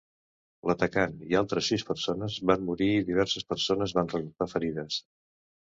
L'atacant 0.69 1.13
i 1.33 1.37
altres 1.41 1.69
sis 1.73 1.85
persones 1.91 2.39
van 2.53 2.67
morir 2.71 2.91
i 2.97 3.07
diverses 3.13 3.47
persones 3.53 3.97
van 4.01 4.13
resultar 4.17 4.53
ferides. 4.57 5.01